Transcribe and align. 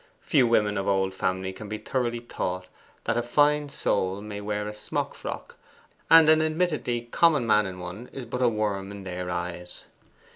Few 0.23 0.47
women 0.47 0.79
of 0.79 0.87
old 0.87 1.13
family 1.13 1.53
can 1.53 1.69
be 1.69 1.77
thoroughly 1.77 2.21
taught 2.21 2.65
that 3.03 3.17
a 3.17 3.21
fine 3.21 3.69
soul 3.69 4.19
may 4.19 4.41
wear 4.41 4.67
a 4.67 4.73
smock 4.73 5.13
frock, 5.13 5.57
and 6.09 6.27
an 6.27 6.41
admittedly 6.41 7.01
common 7.11 7.45
man 7.45 7.67
in 7.67 7.77
one 7.77 8.09
is 8.11 8.25
but 8.25 8.41
a 8.41 8.49
worm 8.49 8.89
in 8.89 9.03
their 9.03 9.29
eyes. 9.29 9.83